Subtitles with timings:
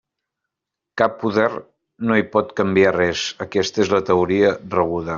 [1.01, 1.45] Cap poder
[2.07, 5.09] no hi pot canviar res: aquesta és la teoria rebuda.